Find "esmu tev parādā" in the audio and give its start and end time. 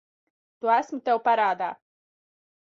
0.77-1.71